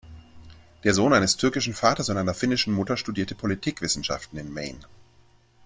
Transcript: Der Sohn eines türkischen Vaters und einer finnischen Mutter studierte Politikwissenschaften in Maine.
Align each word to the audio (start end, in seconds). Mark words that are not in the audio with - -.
Der 0.83 0.95
Sohn 0.95 1.13
eines 1.13 1.37
türkischen 1.37 1.75
Vaters 1.75 2.09
und 2.09 2.17
einer 2.17 2.33
finnischen 2.33 2.73
Mutter 2.73 2.97
studierte 2.97 3.35
Politikwissenschaften 3.35 4.39
in 4.39 4.51
Maine. 4.51 4.79